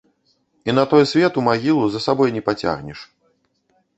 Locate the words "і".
0.71-0.73